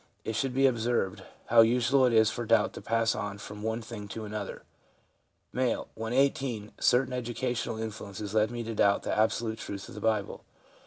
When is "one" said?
3.61-3.83